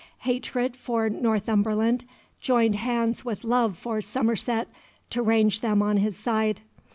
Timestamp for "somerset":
4.01-4.67